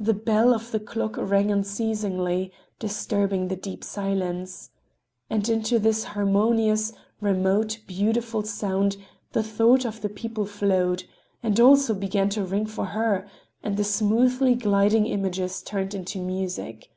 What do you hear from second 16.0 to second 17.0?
music.